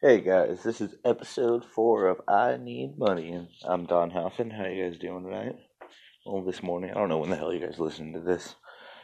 [0.00, 4.56] Hey guys, this is episode four of I Need Money, and I'm Don Halfin.
[4.56, 5.56] How you guys doing tonight?
[6.24, 8.54] Well, this morning, I don't know when the hell you guys listened to this.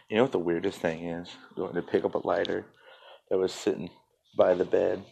[0.08, 1.28] You know what the weirdest thing is?
[1.56, 2.64] Going to pick up a lighter
[3.28, 3.90] that was sitting
[4.38, 5.02] by the bed,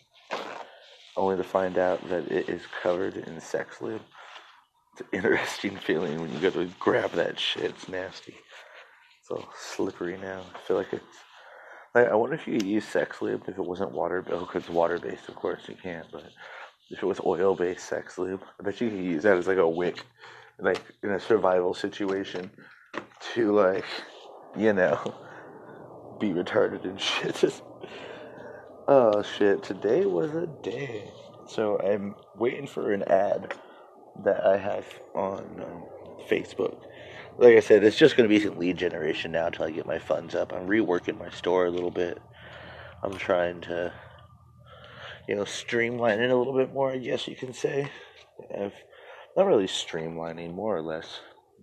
[1.17, 4.03] only to find out that it is covered in sex lube.
[4.92, 7.64] It's an interesting feeling when you go to grab that shit.
[7.64, 8.37] It's nasty.
[9.21, 10.44] It's all slippery now.
[10.54, 11.19] I feel like it's
[11.95, 14.69] like, I wonder if you could use sex lube if it wasn't water, because it's
[14.69, 16.07] water based, of course you can't.
[16.11, 16.25] But
[16.91, 19.59] if it was oil based sex lube, I bet you could use that as like
[19.59, 20.05] a wick,
[20.59, 22.51] like in a survival situation,
[23.35, 23.85] to like,
[24.57, 24.99] you know,
[26.19, 27.37] be retarded and shit.
[27.37, 27.63] Just,
[28.88, 29.63] oh shit!
[29.63, 31.13] Today was a day.
[31.47, 33.55] So I'm waiting for an ad
[34.24, 35.87] that I have on um,
[36.30, 36.79] Facebook
[37.39, 39.87] like I said, it's just going to be some lead generation now until I get
[39.87, 40.53] my funds up.
[40.53, 42.21] I'm reworking my store a little bit.
[43.03, 43.93] I'm trying to,
[45.27, 47.91] you know, streamline it a little bit more, I guess you can say.
[48.57, 48.74] I've
[49.37, 51.21] not really streamlining, more or less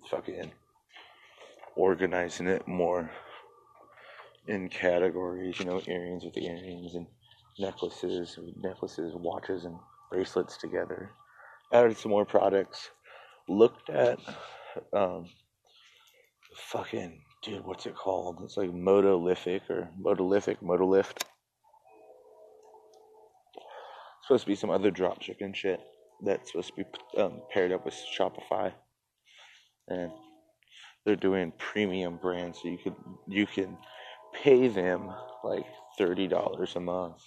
[0.09, 0.51] fucking
[1.75, 3.09] organizing it more
[4.47, 7.05] in categories, you know, earrings with earrings and
[7.59, 9.77] necklaces, with necklaces, watches, and
[10.09, 11.11] bracelets together.
[11.71, 12.89] Added some more products.
[13.47, 14.19] Looked at
[14.93, 15.29] um,
[16.59, 18.39] fucking dude, what's it called?
[18.43, 21.23] It's like Motolithic or Motolithic, Motolift.
[24.29, 25.79] supposed to be some other dropshipping shit
[26.23, 28.71] that's supposed to be um, paired up with Shopify,
[29.87, 30.11] and
[31.03, 32.93] they're doing premium brands, so you could
[33.27, 33.75] you can
[34.35, 35.09] pay them
[35.43, 35.65] like
[35.97, 37.23] thirty dollars a month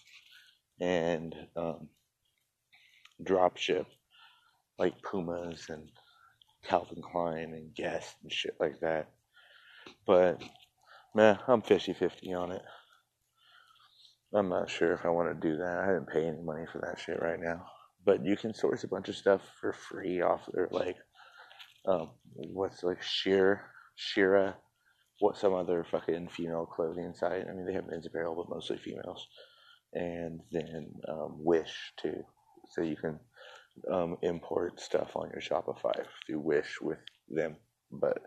[0.80, 1.88] and um,
[3.25, 3.86] drop ship
[4.78, 5.88] like Pumas and
[6.64, 9.08] Calvin Klein and Guess and shit like that.
[10.06, 10.42] But
[11.14, 12.62] man, I'm 50-50 on it.
[14.34, 15.78] I'm not sure if I want to do that.
[15.78, 17.66] I didn't pay any money for that shit right now.
[18.05, 20.97] But you can source a bunch of stuff for free off their like
[21.86, 23.62] um, what's like Sheer
[23.94, 24.56] Shira,
[25.21, 27.44] what some other fucking female clothing site.
[27.48, 29.26] I mean they have men's apparel but mostly females.
[29.92, 32.22] And then um, Wish too.
[32.71, 33.21] So you can
[33.92, 36.98] um, import stuff on your Shopify through Wish with
[37.28, 37.56] them.
[37.91, 38.19] But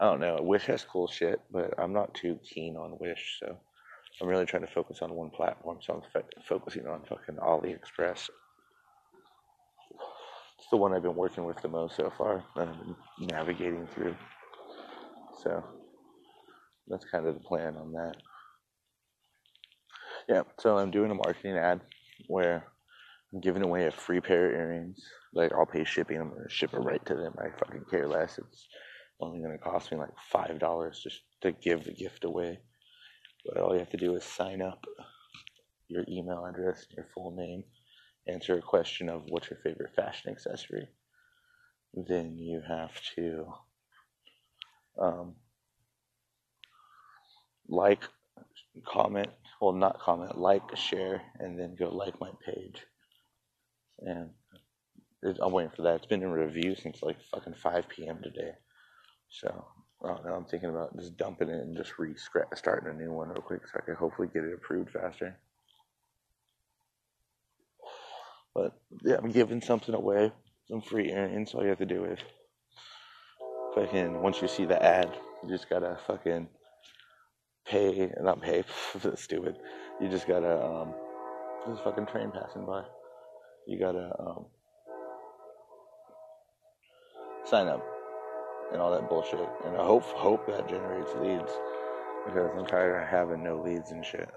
[0.00, 0.38] I don't know.
[0.40, 3.56] Wish has cool shit, but I'm not too keen on Wish, so
[4.20, 5.78] I'm really trying to focus on one platform.
[5.80, 8.28] So I'm f- focusing on fucking AliExpress.
[10.58, 12.44] It's the one I've been working with the most so far.
[12.56, 14.16] Been navigating through.
[15.42, 15.62] So
[16.88, 18.16] that's kind of the plan on that.
[20.28, 21.80] Yeah, so I'm doing a marketing ad
[22.28, 22.64] where
[23.32, 24.98] I'm giving away a free pair of earrings.
[25.34, 26.18] Like I'll pay shipping.
[26.20, 27.34] I'm gonna ship it right to them.
[27.38, 28.38] I fucking care less.
[28.38, 28.68] It's
[29.20, 32.60] only gonna cost me like five dollars just to give the gift away.
[33.44, 34.84] But all you have to do is sign up,
[35.88, 37.64] your email address, your full name,
[38.26, 40.88] answer a question of what's your favorite fashion accessory.
[41.92, 43.46] Then you have to
[44.98, 45.34] um,
[47.68, 48.02] like,
[48.86, 49.28] comment,
[49.60, 52.82] well, not comment, like, share, and then go like my page
[54.00, 54.30] and
[55.42, 55.96] I'm waiting for that.
[55.96, 58.20] It's been in review since like fucking 5 p.m.
[58.22, 58.52] today.
[59.40, 59.64] So
[60.02, 62.14] now I'm thinking about just dumping it and just re
[62.54, 65.36] starting a new one real quick so I can hopefully get it approved faster.
[68.54, 68.72] But
[69.02, 70.30] yeah, I'm giving something away,
[70.68, 71.52] some free earnings.
[71.54, 72.18] All you have to do is
[73.74, 75.12] fucking once you see the ad,
[75.42, 76.48] you just gotta fucking
[77.66, 78.62] pay, not pay,
[79.16, 79.56] stupid.
[80.00, 80.94] You just gotta um,
[81.66, 82.84] there's a fucking train passing by
[83.66, 84.46] you gotta um,
[87.44, 87.93] sign up
[88.70, 89.48] and all that bullshit.
[89.64, 91.52] And I hope hope that generates leads
[92.24, 94.30] because I'm tired of having no leads and shit.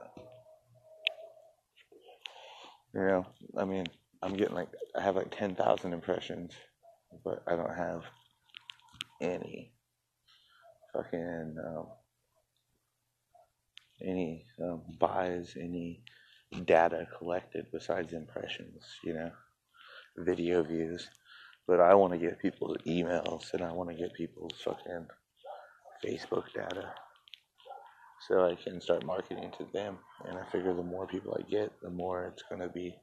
[2.94, 3.26] You know,
[3.58, 3.86] I mean,
[4.22, 6.54] I'm getting like I have like ten thousand impressions,
[7.24, 8.04] but I don't have
[9.22, 9.74] any
[10.94, 11.88] fucking um,
[14.02, 16.04] any um, buys, any
[16.66, 19.32] data collected besides impressions, you know,
[20.18, 21.08] video views.
[21.68, 25.08] But I want to get people's emails and I want to get people's fucking
[26.04, 26.94] Facebook data
[28.28, 29.98] so I can start marketing to them.
[30.26, 32.96] And I figure the more people I get, the more it's going to be,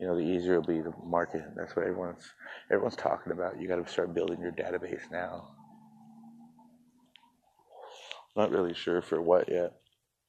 [0.00, 1.42] you know, the easier it'll be to market.
[1.56, 2.32] That's what everyone's
[2.70, 3.60] everyone's talking about.
[3.60, 5.54] You got to start building your database now.
[8.36, 9.74] Not really sure for what yet,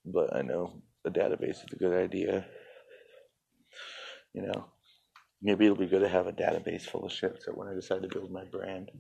[0.06, 2.46] but I know a database is a good idea.
[4.34, 4.66] You know,
[5.44, 8.04] maybe it'll be good to have a database full of shit so when I decide
[8.04, 8.92] to build my brand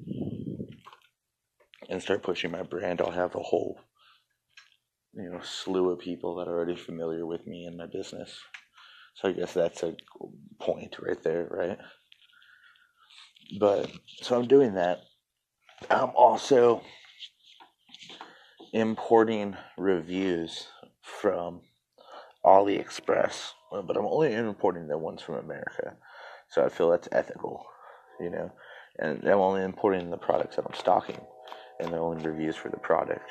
[1.89, 3.79] and start pushing my brand, I'll have a whole,
[5.13, 8.39] you know, slew of people that are already familiar with me and my business
[9.15, 9.95] So I guess that's a
[10.59, 11.79] point right there, right?
[13.59, 13.91] But
[14.21, 14.99] so I'm doing that.
[15.89, 16.83] I'm also
[18.73, 20.67] importing reviews
[21.01, 21.61] from
[22.45, 25.97] AliExpress, but I'm only importing the ones from America.
[26.53, 27.65] So I feel that's ethical,
[28.19, 28.51] you know.
[28.99, 31.19] And I'm only importing the products that I'm stocking,
[31.79, 33.27] and they're only reviews for the product.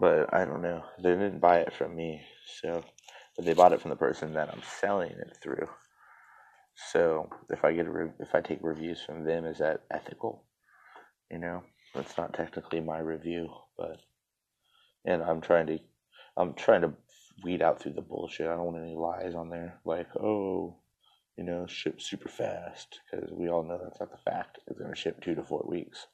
[0.00, 0.82] But I don't know.
[1.00, 2.22] They didn't buy it from me,
[2.60, 2.82] so
[3.36, 5.68] but they bought it from the person that I'm selling it through.
[6.90, 10.42] So if I get a re- if I take reviews from them, is that ethical?
[11.30, 11.62] You know,
[11.94, 13.98] that's not technically my review, but
[15.04, 15.78] and I'm trying to
[16.36, 16.92] I'm trying to
[17.44, 18.48] weed out through the bullshit.
[18.48, 20.78] I don't want any lies on there, like oh,
[21.36, 24.58] you know, ship super fast because we all know that's not the fact.
[24.66, 26.06] It's going to ship two to four weeks.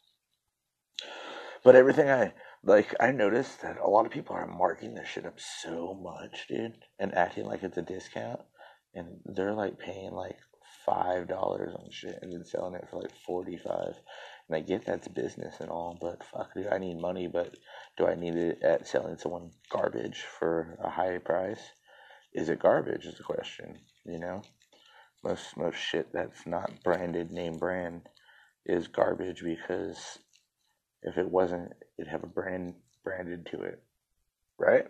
[1.65, 2.33] But everything I
[2.65, 6.47] like, I noticed that a lot of people are marking their shit up so much,
[6.49, 8.41] dude, and acting like it's a discount,
[8.95, 10.39] and they're like paying like
[10.85, 13.95] five dollars on shit and then selling it for like forty five.
[14.49, 17.29] And I get that's business and all, but fuck, dude, I need money.
[17.29, 17.57] But
[17.97, 21.61] do I need it at selling someone garbage for a high price?
[22.35, 23.07] Is it garbage?
[23.07, 23.79] Is the question.
[24.05, 24.43] You know,
[25.25, 28.09] most most shit that's not branded name brand
[28.67, 30.19] is garbage because
[31.03, 32.75] if it wasn't, it'd have a brand
[33.05, 33.83] branded to it,
[34.59, 34.87] right?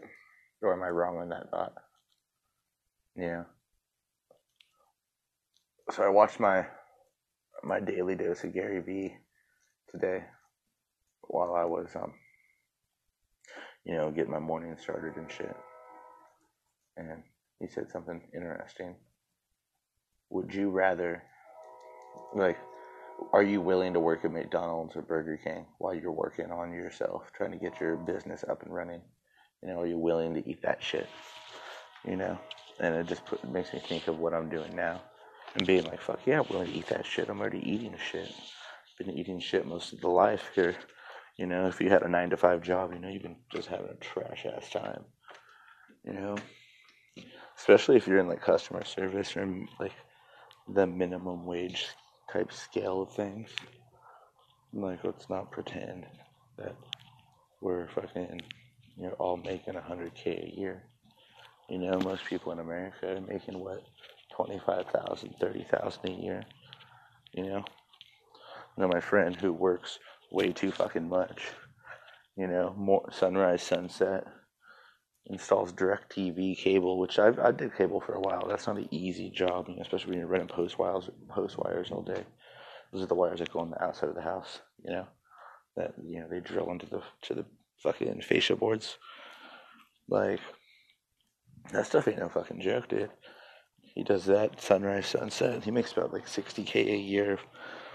[0.61, 1.75] Or am I wrong on that thought?
[3.17, 3.45] Yeah.
[5.91, 6.67] So I watched my
[7.65, 9.17] my daily dose of Gary Vee
[9.91, 10.25] today
[11.23, 12.13] while I was um
[13.85, 15.57] you know getting my morning started and shit.
[16.97, 17.23] And
[17.59, 18.97] he said something interesting.
[20.33, 21.23] Would you rather
[22.35, 22.57] like
[23.33, 27.31] are you willing to work at McDonald's or Burger King while you're working on yourself,
[27.37, 29.03] trying to get your business up and running?
[29.63, 31.07] You know, are you willing to eat that shit?
[32.07, 32.39] You know,
[32.81, 35.03] and it just put, makes me think of what I'm doing now
[35.55, 37.29] and being like, fuck yeah, I'm willing to eat that shit.
[37.29, 38.33] I'm already eating shit.
[38.99, 40.75] Been eating shit most of the life here.
[41.37, 43.69] You know, if you had a nine to five job, you know, you've been just
[43.69, 45.05] having a trash ass time.
[46.05, 46.37] You know,
[47.57, 49.47] especially if you're in like customer service or
[49.79, 49.93] like
[50.69, 51.87] the minimum wage
[52.33, 53.51] type scale of things.
[54.73, 56.07] Like, let's not pretend
[56.57, 56.75] that
[57.61, 58.41] we're fucking,
[58.97, 60.83] you're all making 100K a year.
[61.69, 63.83] You know, most people in America are making what,
[64.35, 66.43] 25,000, 30,000 a year.
[67.33, 67.65] You know?
[68.77, 69.99] I know my friend who works
[70.31, 71.43] way too fucking much.
[72.37, 74.27] You know, more sunrise, sunset,
[75.27, 78.47] installs DirecTV cable, which I've, I did cable for a while.
[78.49, 82.25] That's not an easy job, especially when you're running post wires, post wires all day.
[82.93, 85.07] Those are the wires that go on the outside of the house, you know,
[85.77, 87.47] that you know they drill into the to the
[87.83, 88.99] fucking fascia boards.
[90.09, 90.41] Like
[91.73, 93.11] that stuff ain't no fucking joke, dude.
[93.95, 95.65] He does that sunrise, sunset.
[95.65, 97.39] He makes about like 60k a year,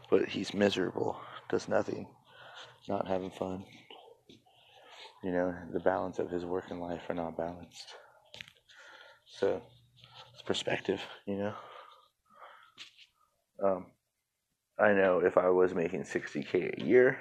[0.09, 1.19] but he's miserable.
[1.50, 2.07] Does nothing,
[2.88, 3.65] not having fun
[5.23, 7.95] you know, the balance of his work and life are not balanced.
[9.25, 9.61] So
[10.33, 11.53] it's perspective, you know.
[13.63, 13.85] Um,
[14.79, 17.17] I know if I was making 60k a year,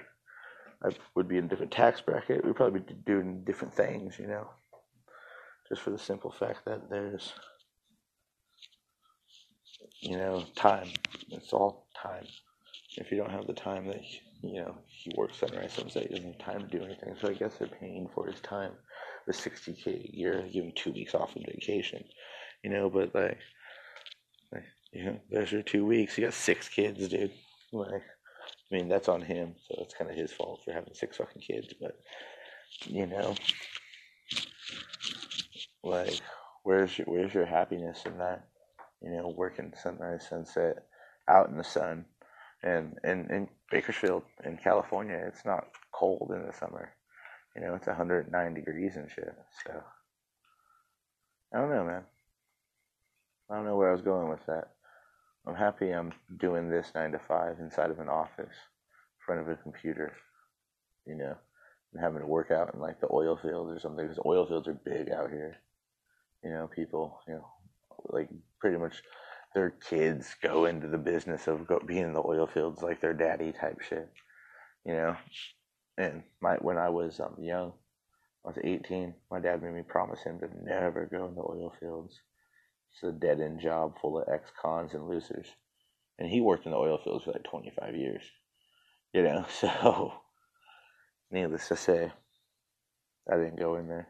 [0.85, 2.45] I would be in a different tax bracket.
[2.45, 4.51] We'd probably be doing different things, you know.
[5.69, 7.33] Just for the simple fact that there's,
[10.01, 10.89] you know, time.
[11.31, 12.27] It's all time.
[12.97, 16.05] If you don't have the time that you know, he works sunrise, sunset.
[16.09, 17.15] He doesn't have time to do anything.
[17.21, 18.73] So I guess they're paying for his time.
[19.27, 22.05] The 60k a year, give him two weeks off of vacation.
[22.63, 23.39] You know, but like,
[24.53, 26.17] like you know, there's your two weeks.
[26.17, 27.33] You got six kids, dude.
[27.73, 28.03] Like,
[28.71, 29.55] I mean, that's on him.
[29.69, 31.75] So it's kind of his fault for having six fucking kids.
[31.81, 31.99] But,
[32.85, 33.35] you know,
[35.83, 36.21] like,
[36.63, 38.49] where's your, where's your happiness in that?
[39.03, 40.87] You know, working sunrise, sunset,
[41.29, 42.07] out in the sun
[42.63, 46.93] and in, in Bakersfield in California, it's not cold in the summer.
[47.55, 49.35] You know, it's 109 degrees and shit.
[49.65, 49.83] So
[51.55, 52.03] I don't know, man.
[53.51, 54.71] I don't know where I was going with that.
[55.47, 59.49] I'm happy I'm doing this nine to five inside of an office, in front of
[59.49, 60.13] a computer.
[61.07, 61.37] You know,
[61.93, 64.05] and having to work out in like the oil fields or something.
[64.05, 65.57] Because oil fields are big out here.
[66.43, 67.47] You know, people, you know,
[68.09, 68.29] like
[68.61, 69.03] pretty much
[69.55, 73.15] their kids go into the business of go, being in the oil fields like their
[73.15, 74.09] daddy type shit,
[74.85, 75.17] you know.
[75.99, 77.73] And my when I was um, young,
[78.45, 79.15] I was 18.
[79.31, 82.21] My dad made me promise him to never go in the oil fields.
[82.93, 85.49] It's a dead end job full of ex cons and losers,
[86.19, 88.23] and he worked in the oil fields for like 25 years,
[89.13, 89.45] you know.
[89.61, 90.13] So,
[91.31, 92.13] needless to say,
[93.31, 94.09] I didn't go in there.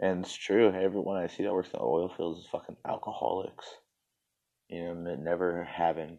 [0.00, 0.72] And it's true.
[0.72, 3.66] Everyone I see that works in the oil fields is fucking alcoholics.
[4.68, 6.18] You know, never having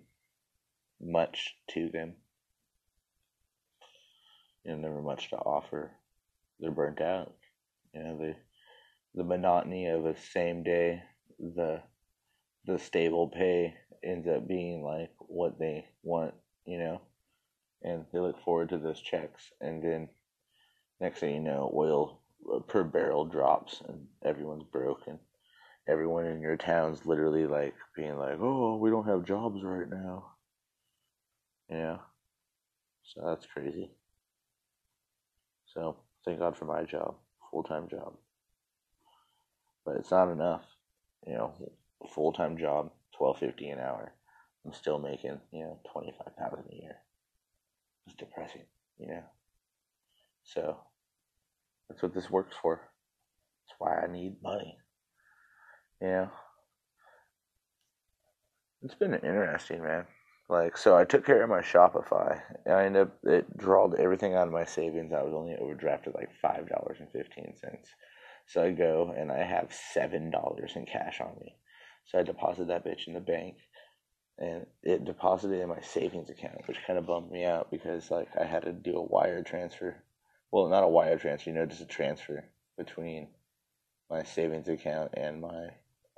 [1.01, 2.15] much to them.
[4.63, 5.91] You know, never much to offer.
[6.59, 7.33] They're burnt out.
[7.93, 8.35] You know, the
[9.15, 11.01] the monotony of a same day,
[11.39, 11.81] the
[12.65, 16.33] the stable pay ends up being like what they want,
[16.65, 17.01] you know,
[17.81, 20.09] and they look forward to those checks, and then
[20.99, 22.21] next thing you know, oil
[22.67, 25.19] per barrel drops, and everyone's broken.
[25.87, 30.31] Everyone in your town's literally like being like, "Oh, we don't have jobs right now."
[31.69, 31.97] Yeah,
[33.03, 33.91] so that's crazy.
[35.65, 37.15] So thank God for my job,
[37.51, 38.13] full time job,
[39.85, 40.63] but it's not enough.
[41.25, 41.53] You know,
[42.13, 44.13] full time job, twelve fifty an hour.
[44.65, 46.97] I'm still making you know twenty five thousand a year.
[48.07, 48.65] It's depressing,
[48.97, 49.23] you know.
[50.43, 50.77] So
[51.89, 52.81] that's what this works for.
[53.67, 54.77] That's why I need money.
[56.05, 56.27] Yeah.
[58.83, 60.05] It's been interesting, man.
[60.47, 62.39] Like, so I took care of my Shopify.
[62.63, 65.13] And I ended up, it drawled everything out of my savings.
[65.13, 67.77] I was only overdrafted like $5.15.
[68.45, 71.55] So I go and I have $7 in cash on me.
[72.05, 73.55] So I deposit that bitch in the bank
[74.37, 78.27] and it deposited in my savings account, which kind of bummed me out because like
[78.39, 79.95] I had to do a wire transfer.
[80.51, 82.45] Well, not a wire transfer, you know, just a transfer
[82.77, 83.29] between
[84.09, 85.69] my savings account and my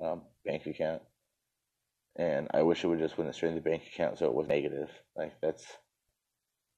[0.04, 1.02] um, bank account.
[2.18, 4.48] And I wish it would just went straight in the bank account so it was
[4.48, 4.90] negative.
[5.16, 5.66] Like that's,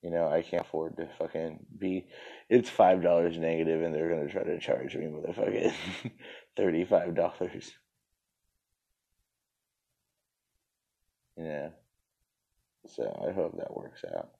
[0.01, 2.07] you know, I can't afford to fucking be.
[2.49, 5.73] It's five dollars negative, and they're gonna try to charge me motherfucking
[6.57, 7.71] thirty five dollars.
[11.38, 11.69] Yeah.
[12.88, 14.31] So I hope that works out.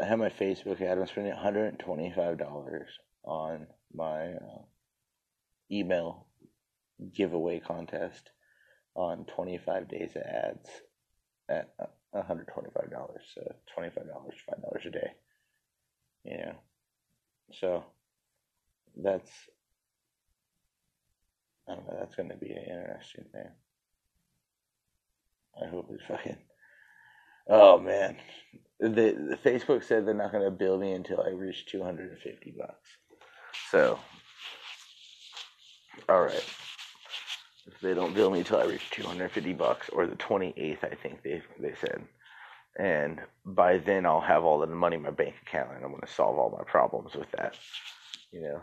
[0.00, 0.98] I have my Facebook ad.
[0.98, 2.84] I'm spending $125
[3.24, 4.62] on my uh,
[5.70, 6.27] email
[7.12, 8.30] giveaway contest
[8.94, 10.68] on 25 days of ads
[11.48, 11.70] at
[12.14, 12.44] $125.
[13.34, 15.12] So $25, $5 a day.
[16.24, 16.54] You know.
[17.52, 17.84] So
[18.96, 19.30] that's,
[21.68, 23.48] I don't know, that's going to be an interesting thing.
[25.62, 26.36] I hope it's fucking.
[27.48, 28.16] Oh man,
[28.78, 28.88] the,
[29.30, 32.54] the Facebook said they're not gonna bill me until I reach two hundred and fifty
[32.56, 32.90] bucks.
[33.70, 33.98] So,
[36.08, 36.44] all right.
[37.70, 40.54] If they don't bill me until I reach two hundred fifty bucks, or the twenty
[40.56, 42.02] eighth, I think they they said,
[42.78, 45.90] and by then I'll have all of the money in my bank account, and I'm
[45.90, 47.54] gonna solve all my problems with that.
[48.32, 48.62] You know,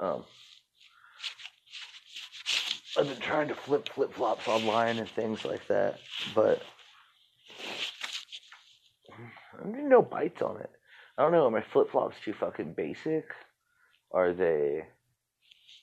[0.00, 0.24] um,
[2.98, 5.98] I've been trying to flip flip flops online and things like that,
[6.34, 6.62] but
[9.62, 10.70] there's no bites on it.
[11.18, 11.46] I don't know.
[11.46, 13.26] Are my flip flops too fucking basic?
[14.10, 14.84] Are they?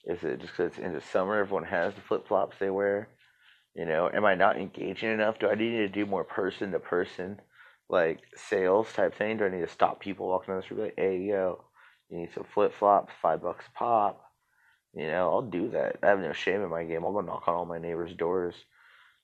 [0.10, 1.40] Is it just because it's into summer?
[1.40, 3.10] Everyone has the flip flops they wear.
[3.76, 5.38] You know, am I not engaging enough?
[5.38, 7.40] Do I need to do more person to person,
[7.90, 9.38] like sales type thing?
[9.38, 11.64] Do I need to stop people walking down the street like, hey, yo,
[12.10, 14.26] you need some flip flops, five bucks a pop?
[14.96, 15.98] You know, I'll do that.
[16.02, 17.06] I have no shame in my game.
[17.06, 18.56] I'll go knock on all my neighbors' doors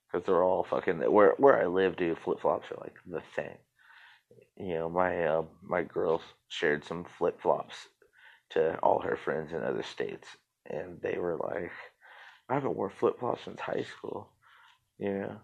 [0.06, 1.98] because they're all fucking where where I live.
[1.98, 3.58] Dude, flip flops are like the thing.
[4.58, 7.76] You know, my uh, my girls shared some flip flops
[8.52, 10.28] to all her friends in other states,
[10.70, 11.72] and they were like,
[12.50, 14.30] "I haven't worn flip flops since high school."
[14.98, 15.38] You know,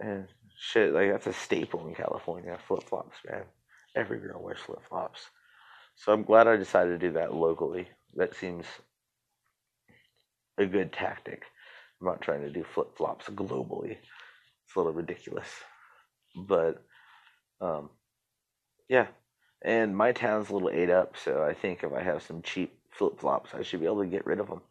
[0.00, 0.28] and
[0.58, 2.58] shit like that's a staple in California.
[2.66, 3.44] Flip flops, man.
[3.94, 5.20] Every girl wears flip flops.
[5.96, 7.88] So I'm glad I decided to do that locally.
[8.14, 8.66] That seems
[10.58, 11.42] a good tactic.
[12.00, 13.92] I'm not trying to do flip flops globally.
[13.92, 15.48] It's a little ridiculous.
[16.36, 16.84] But
[17.60, 17.90] um,
[18.88, 19.06] yeah.
[19.62, 22.78] And my town's a little ate up, so I think if I have some cheap
[22.98, 24.62] flip flops, I should be able to get rid of them.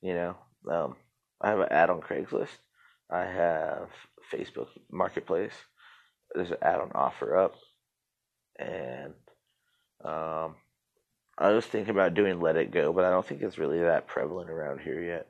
[0.00, 0.36] You know,
[0.70, 0.96] um,
[1.40, 2.56] I have an ad on Craigslist.
[3.10, 3.88] I have
[4.32, 5.54] Facebook Marketplace.
[6.34, 7.52] There's an ad on OfferUp,
[8.58, 9.14] and
[10.04, 10.56] um,
[11.38, 14.06] I was thinking about doing Let It Go, but I don't think it's really that
[14.06, 15.28] prevalent around here yet.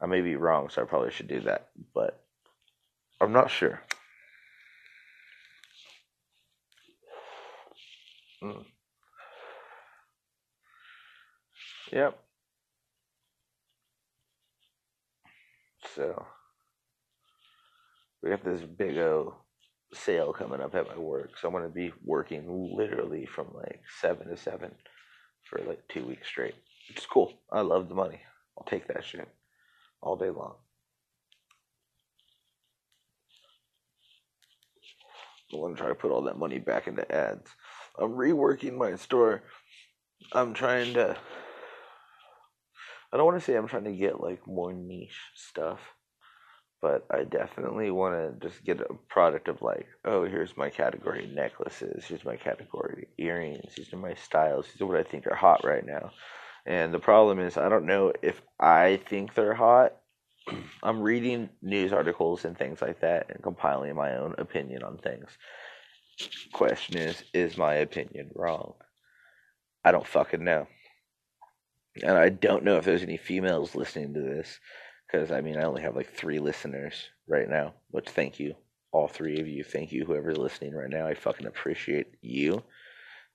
[0.00, 2.22] I may be wrong, so I probably should do that, but
[3.20, 3.80] I'm not sure.
[8.42, 8.64] Mm.
[11.92, 12.18] Yep.
[15.94, 16.24] So
[18.22, 19.34] we got this big O
[19.92, 24.28] sale coming up at my work, so I'm gonna be working literally from like seven
[24.28, 24.70] to seven
[25.44, 26.54] for like two weeks straight.
[26.88, 27.34] It's cool.
[27.52, 28.20] I love the money.
[28.56, 29.28] I'll take that shit
[30.00, 30.54] all day long.
[35.52, 37.50] I want to try to put all that money back into ads.
[37.98, 39.42] I'm reworking my store.
[40.32, 41.18] I'm trying to.
[43.12, 45.80] I don't want to say I'm trying to get like more niche stuff,
[46.80, 51.30] but I definitely want to just get a product of like, oh, here's my category
[51.32, 55.34] necklaces, here's my category earrings, these are my styles, these are what I think are
[55.34, 56.10] hot right now.
[56.64, 59.96] And the problem is, I don't know if I think they're hot.
[60.82, 65.28] I'm reading news articles and things like that and compiling my own opinion on things.
[66.52, 68.74] Question is, is my opinion wrong?
[69.84, 70.66] I don't fucking know.
[72.00, 74.58] And I don't know if there's any females listening to this
[75.06, 76.94] because I mean, I only have like three listeners
[77.28, 78.54] right now, which thank you,
[78.92, 79.62] all three of you.
[79.62, 81.06] Thank you, whoever's listening right now.
[81.06, 82.62] I fucking appreciate you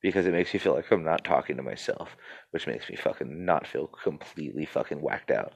[0.02, 2.16] because it makes me feel like I'm not talking to myself,
[2.52, 5.54] which makes me fucking not feel completely fucking whacked out.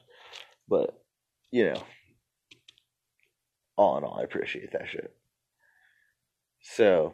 [0.67, 0.99] But,
[1.51, 1.83] you know,
[3.77, 5.15] all in all, I appreciate that shit.
[6.61, 7.13] So,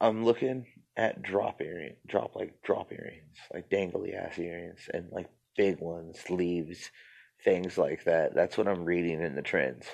[0.00, 0.66] I'm looking
[0.96, 6.30] at drop earring, drop like drop earrings, like dangly ass earrings, and like big ones,
[6.30, 6.90] leaves,
[7.44, 8.34] things like that.
[8.34, 9.86] That's what I'm reading in the trends.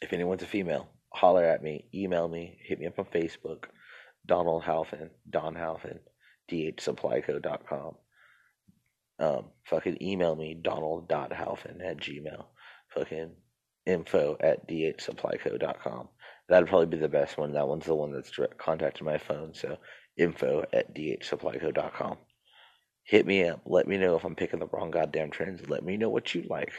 [0.00, 3.64] If anyone's a female, holler at me, email me, hit me up on Facebook,
[4.26, 5.98] Donald Halfin, Don Halfin,
[6.50, 7.94] dhsupplyco.com.
[9.18, 12.44] Um, fucking email me, donald.halfin at gmail.
[12.94, 13.30] Fucking
[13.86, 16.08] info at dhsupplyco.com.
[16.52, 17.54] That'd probably be the best one.
[17.54, 19.54] That one's the one that's direct contact to my phone.
[19.54, 19.78] So
[20.18, 22.18] info at dhsupplyco.com.
[23.04, 23.62] Hit me up.
[23.64, 25.66] Let me know if I'm picking the wrong goddamn trends.
[25.70, 26.72] Let me know what you like.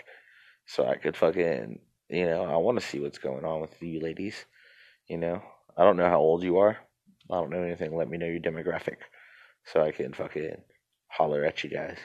[0.68, 4.00] So I could fucking you know, I want to see what's going on with you
[4.00, 4.46] ladies.
[5.08, 5.42] You know,
[5.76, 6.78] I don't know how old you are.
[7.32, 7.96] I don't know anything.
[7.96, 8.98] Let me know your demographic
[9.66, 10.58] so I can fucking
[11.08, 11.98] holler at you guys.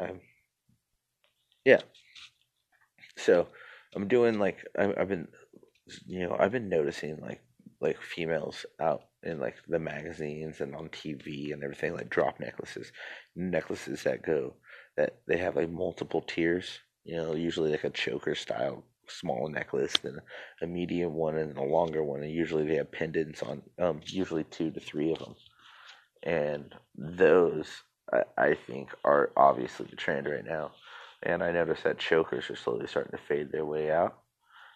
[0.00, 0.20] Um,
[1.66, 1.80] yeah.
[3.18, 3.48] So
[3.94, 5.28] I'm doing like I've been,
[6.06, 7.42] you know, I've been noticing like
[7.80, 12.92] like females out in like the magazines and on TV and everything like drop necklaces,
[13.34, 14.54] necklaces that go
[14.96, 19.92] that they have like multiple tiers you know, usually like a choker style small necklace,
[20.02, 20.20] then
[20.62, 24.44] a medium one and a longer one, and usually they have pendants on, um, usually
[24.44, 25.34] two to three of them,
[26.22, 27.68] and those
[28.12, 30.72] I, I think are obviously the trend right now,
[31.22, 34.21] and I noticed that chokers are slowly starting to fade their way out.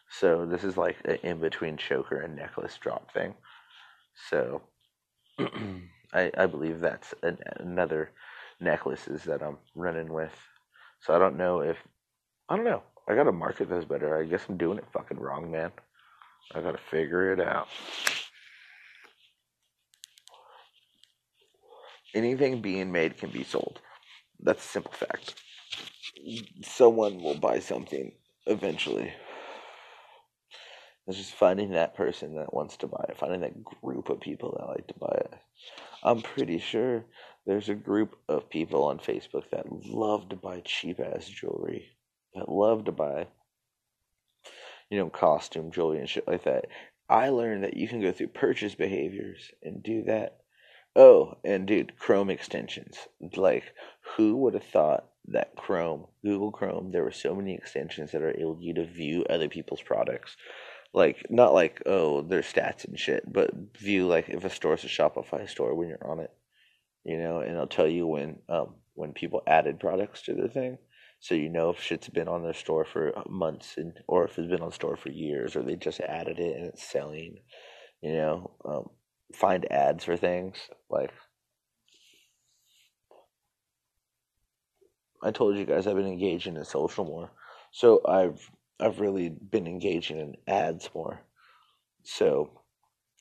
[0.09, 3.35] So this is like an in between choker and necklace drop thing.
[4.31, 4.62] So
[6.12, 8.11] I I believe that's an, another
[8.61, 10.35] necklaces that I'm running with.
[11.01, 11.77] So I don't know if
[12.49, 12.83] I don't know.
[13.09, 14.16] I gotta market this better.
[14.16, 15.73] I guess I'm doing it fucking wrong, man.
[16.55, 17.69] I gotta figure it out.
[22.14, 23.81] Anything being made can be sold.
[24.40, 25.35] That's a simple fact.
[26.62, 28.12] Someone will buy something
[28.47, 29.12] eventually.
[31.07, 34.57] It's just finding that person that wants to buy it, finding that group of people
[34.59, 35.35] that like to buy it.
[36.03, 37.05] I'm pretty sure
[37.47, 41.97] there's a group of people on Facebook that love to buy cheap ass jewelry
[42.37, 43.27] that love to buy,
[44.90, 46.66] you know, costume jewelry and shit like that.
[47.09, 50.40] I learned that you can go through purchase behaviors and do that.
[50.95, 52.97] Oh, and dude, Chrome extensions.
[53.37, 53.75] Like,
[54.16, 58.37] who would have thought that Chrome, Google Chrome, there were so many extensions that are
[58.37, 60.37] able you to view other people's products?
[60.94, 64.88] Like, not like, oh, their stats and shit, but view, like, if a store's a
[64.88, 66.31] Shopify store when you're on it,
[67.05, 70.79] you know, and it'll tell you when, um, when people added products to their thing.
[71.20, 74.49] So you know if shit's been on their store for months and or if it's
[74.49, 77.38] been on store for years or they just added it and it's selling
[78.03, 78.90] you know um,
[79.35, 80.57] find ads for things
[80.90, 81.11] like
[85.22, 87.31] i told you guys i've been engaging in social more.
[87.72, 91.21] So i've i've really been engaging in ads more
[92.03, 92.51] so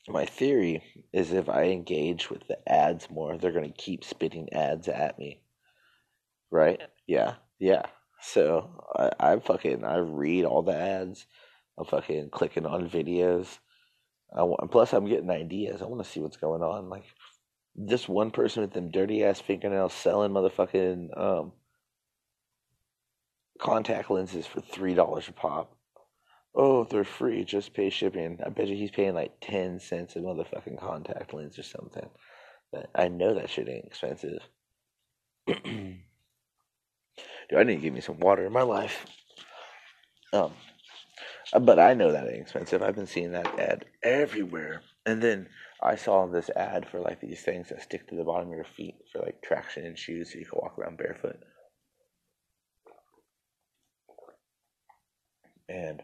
[0.08, 4.52] my theory is if i engage with the ads more they're going to keep spitting
[4.52, 5.40] ads at me
[6.50, 7.82] right yeah yeah.
[8.20, 11.26] So I, I fucking I read all the ads.
[11.78, 13.58] I'm fucking clicking on videos.
[14.36, 15.82] I want, plus I'm getting ideas.
[15.82, 16.88] I want to see what's going on.
[16.88, 17.04] Like
[17.74, 21.52] this one person with them dirty ass fingernails selling motherfucking um
[23.60, 25.76] contact lenses for three dollars a pop.
[26.54, 27.44] Oh, they're free.
[27.44, 28.38] Just pay shipping.
[28.44, 32.08] I bet you he's paying like ten cents a motherfucking contact lens or something.
[32.72, 34.40] But I know that shit ain't expensive.
[37.48, 39.06] Dude, I need to give me some water in my life.
[40.32, 40.52] Um,
[41.52, 42.82] uh, but I know that ain't expensive.
[42.82, 44.82] I've been seeing that ad everywhere.
[45.04, 45.48] And then
[45.82, 48.64] I saw this ad for like these things that stick to the bottom of your
[48.64, 51.38] feet for like traction in shoes so you can walk around barefoot.
[55.68, 56.02] And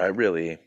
[0.00, 0.58] I really,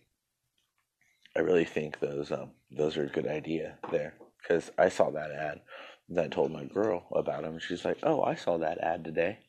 [1.35, 5.31] I really think those um those are a good idea there because I saw that
[5.31, 5.61] ad.
[6.09, 7.57] And I told my girl about them.
[7.57, 9.39] She's like, "Oh, I saw that ad today."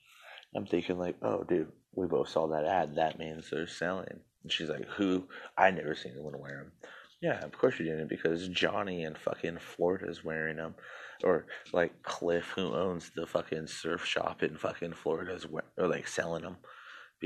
[0.57, 2.95] I'm thinking like, "Oh, dude, we both saw that ad.
[2.95, 5.29] That means they're selling." And she's like, "Who?
[5.59, 6.73] I never seen anyone wear them."
[7.21, 10.77] Yeah, of course you didn't because Johnny in fucking Florida's wearing them,
[11.23, 15.89] or like Cliff who owns the fucking surf shop in fucking Florida, is Florida's or
[15.89, 16.57] like selling them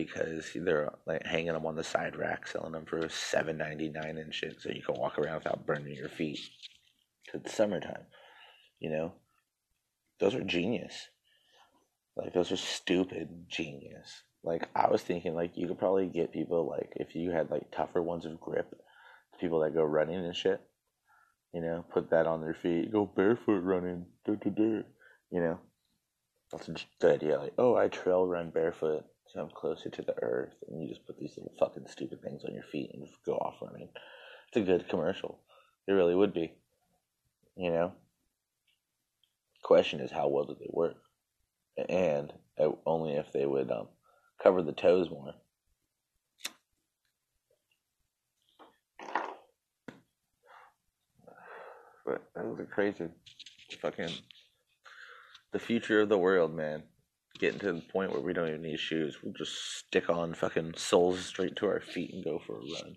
[0.05, 4.17] because they're like hanging them on the side rack, selling them for seven ninety nine
[4.17, 6.39] and shit, so you can walk around without burning your feet.
[7.35, 8.07] It's summertime,
[8.79, 9.13] you know.
[10.21, 11.09] Those are genius.
[12.17, 14.23] Like those are stupid genius.
[14.45, 17.71] Like I was thinking, like you could probably get people like if you had like
[17.73, 18.73] tougher ones of grip,
[19.41, 20.61] people that go running and shit.
[21.53, 24.85] You know, put that on their feet, go barefoot running, do do do.
[25.31, 25.59] You know,
[26.53, 27.39] that's a good idea.
[27.39, 31.07] Like, oh, I trail run barefoot, so I'm closer to the earth, and you just
[31.07, 33.89] put these little fucking stupid things on your feet and go off running.
[34.49, 35.41] It's a good commercial.
[35.87, 36.53] It really would be.
[37.57, 37.93] You know.
[39.63, 40.97] Question is, how well do they work?
[41.89, 43.89] And uh, only if they would um,
[44.43, 45.35] cover the toes more.
[52.07, 53.09] But those are crazy.
[53.83, 54.11] Fucking
[55.53, 56.85] the future of the world, man.
[57.39, 59.19] Getting to the point where we don't even need shoes.
[59.23, 62.97] We'll just stick on fucking soles straight to our feet and go for a run.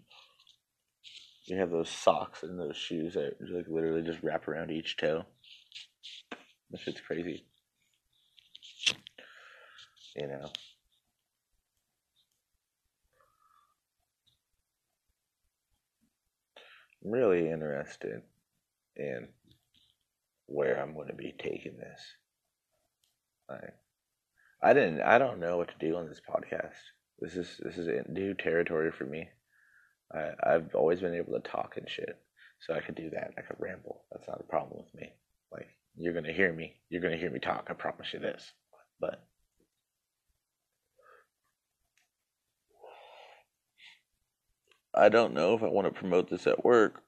[1.50, 5.26] We have those socks and those shoes that like literally just wrap around each toe.
[6.72, 7.46] That shit's crazy.
[10.16, 10.52] You know.
[17.04, 18.22] I'm really interested
[18.96, 19.28] in
[20.46, 22.02] where I'm going to be taking this.
[23.50, 23.74] Like,
[24.64, 25.02] I didn't.
[25.02, 26.74] I don't know what to do on this podcast.
[27.20, 29.30] This is this is new territory for me.
[30.14, 32.18] I I've always been able to talk and shit,
[32.60, 33.32] so I could do that.
[33.38, 34.04] I could ramble.
[34.12, 35.14] That's not a problem with me.
[35.52, 36.76] Like you're gonna hear me.
[36.90, 37.68] You're gonna hear me talk.
[37.70, 38.52] I promise you this.
[39.00, 39.24] But
[44.94, 47.02] I don't know if I want to promote this at work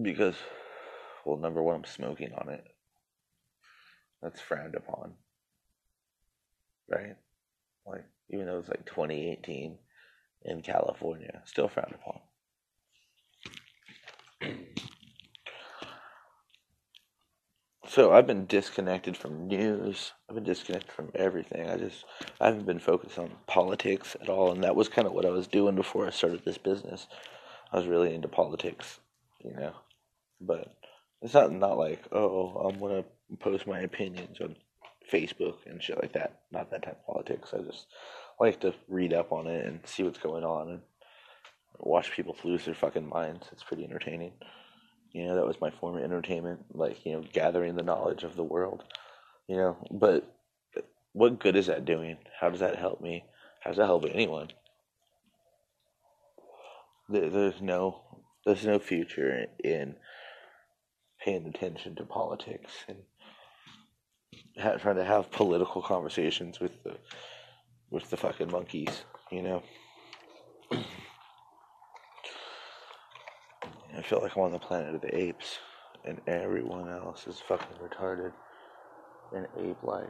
[0.00, 0.36] because,
[1.24, 2.64] well, number one, I'm smoking on it.
[4.22, 5.14] That's frowned upon,
[6.90, 7.16] right?
[7.86, 9.78] Like, even though it's like 2018
[10.44, 12.20] in California, still frowned upon.
[17.88, 20.12] so I've been disconnected from news.
[20.28, 21.68] I've been disconnected from everything.
[21.68, 22.04] I just
[22.40, 25.30] I haven't been focused on politics at all, and that was kind of what I
[25.30, 27.06] was doing before I started this business.
[27.72, 29.00] I was really into politics,
[29.44, 29.72] you know.
[30.40, 30.74] But
[31.20, 33.04] it's not not like oh I'm gonna
[33.40, 34.56] post my opinions on
[35.10, 36.40] Facebook and shit like that.
[36.52, 37.52] Not that type of politics.
[37.52, 37.86] I just
[38.38, 40.80] like to read up on it and see what's going on and
[41.78, 43.46] watch people lose their fucking minds.
[43.52, 44.32] It's pretty entertaining.
[45.12, 48.36] You know, that was my form of entertainment, like, you know, gathering the knowledge of
[48.36, 48.84] the world.
[49.48, 50.32] You know, but
[51.12, 52.18] what good is that doing?
[52.38, 53.24] How does that help me?
[53.60, 54.48] How does that help anyone?
[57.08, 58.02] There's no
[58.46, 59.96] there's no future in
[61.22, 62.98] paying attention to politics and
[64.60, 66.96] trying to have political conversations with the
[67.90, 69.62] with the fucking monkeys, you know.
[73.96, 75.58] I feel like I'm on the planet of the apes,
[76.04, 78.32] and everyone else is fucking retarded
[79.34, 80.08] and ape-like,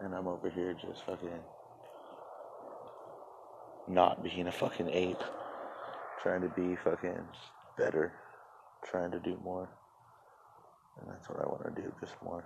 [0.00, 1.40] and I'm over here just fucking
[3.88, 5.22] not being a fucking ape,
[6.22, 7.26] trying to be fucking
[7.76, 8.12] better,
[8.84, 9.68] trying to do more,
[11.00, 12.44] and that's what I want to do, just more.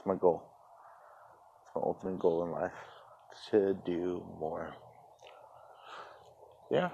[0.00, 0.42] It's my goal.
[1.62, 2.72] It's my ultimate goal in life
[3.50, 4.72] to do more.
[6.70, 6.88] Yeah.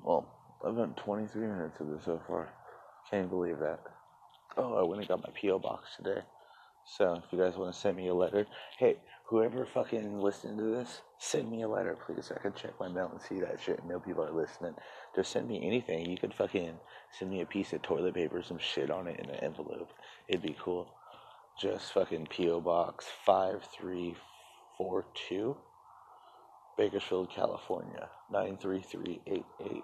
[0.00, 0.28] Well,
[0.64, 2.50] I've done 23 minutes of this so far.
[3.10, 3.80] Can't believe that.
[4.56, 5.58] Oh, I went and got my P.O.
[5.58, 6.20] box today.
[6.84, 8.46] So if you guys want to send me a letter,
[8.78, 12.30] hey, whoever fucking listening to this, send me a letter, please.
[12.34, 14.74] I can check my mail and see that shit and know people are listening.
[15.16, 16.10] Just send me anything.
[16.10, 16.74] You could fucking
[17.18, 19.88] send me a piece of toilet paper, some shit on it in an envelope.
[20.28, 20.94] It'd be cool.
[21.60, 22.60] Just fucking P.O.
[22.60, 25.56] Box 5342,
[26.76, 29.82] Bakersfield, California, 93388.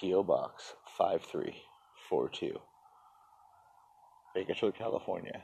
[0.00, 0.22] P.O.
[0.22, 2.58] Box 5342,
[4.34, 5.42] Bakersfield, California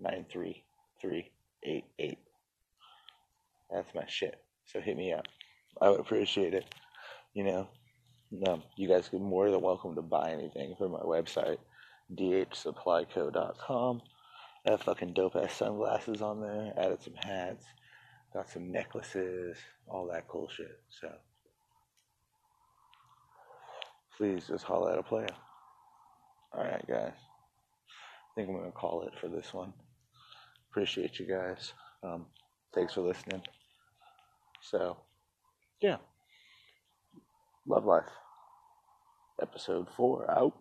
[0.00, 1.32] 93388.
[3.70, 4.40] That's my shit.
[4.66, 5.26] So hit me up.
[5.80, 6.64] I would appreciate it.
[7.34, 7.68] You know,
[8.46, 11.58] um, you guys are more than welcome to buy anything from my website,
[12.14, 14.02] dhsupplyco.com.
[14.66, 16.72] I have fucking dope ass sunglasses on there.
[16.76, 17.64] Added some hats.
[18.34, 20.80] got some necklaces, all that cool shit.
[20.88, 21.10] So
[24.16, 25.28] please just holler at a player.
[26.52, 27.12] All right, guys.
[27.14, 29.72] I think I'm gonna call it for this one.
[30.70, 31.72] Appreciate you guys.
[32.02, 32.26] Um,
[32.74, 33.42] thanks for listening.
[34.62, 34.96] So,
[35.80, 35.96] yeah.
[37.66, 38.10] Love life.
[39.40, 40.54] Episode four out.